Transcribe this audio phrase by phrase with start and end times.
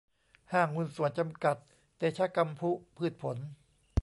[0.53, 1.57] ห้างหุ้นส่วนจำกัด
[1.97, 3.37] เตชะกำพุพืชผล